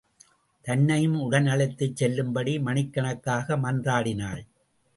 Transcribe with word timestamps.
தன்னையும் 0.65 1.17
உடன் 1.19 1.47
அழைத்துச் 1.47 1.95
செல்லும்படி 1.95 2.59
மணிக்கணக்காக 2.59 3.57
மன்றாடினாள். 3.57 4.43